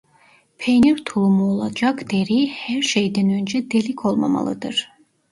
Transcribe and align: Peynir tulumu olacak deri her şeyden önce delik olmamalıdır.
Peynir 0.57 0.97
tulumu 1.05 1.51
olacak 1.51 2.11
deri 2.11 2.47
her 2.47 2.81
şeyden 2.81 3.29
önce 3.31 3.71
delik 3.71 4.05
olmamalıdır. 4.05 4.89